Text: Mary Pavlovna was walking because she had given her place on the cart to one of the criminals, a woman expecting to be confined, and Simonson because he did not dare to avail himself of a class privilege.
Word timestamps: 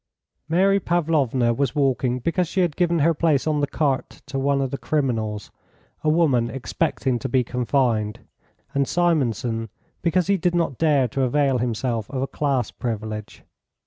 Mary 0.49 0.79
Pavlovna 0.79 1.53
was 1.53 1.75
walking 1.75 2.17
because 2.17 2.47
she 2.47 2.61
had 2.61 2.75
given 2.75 2.97
her 2.97 3.13
place 3.13 3.45
on 3.45 3.59
the 3.61 3.67
cart 3.67 4.23
to 4.25 4.39
one 4.39 4.59
of 4.59 4.71
the 4.71 4.77
criminals, 4.79 5.51
a 6.03 6.09
woman 6.09 6.49
expecting 6.49 7.19
to 7.19 7.29
be 7.29 7.43
confined, 7.43 8.21
and 8.73 8.87
Simonson 8.87 9.69
because 10.01 10.25
he 10.25 10.37
did 10.37 10.55
not 10.55 10.79
dare 10.79 11.07
to 11.09 11.21
avail 11.21 11.59
himself 11.59 12.09
of 12.09 12.23
a 12.23 12.27
class 12.27 12.71
privilege. 12.71 13.43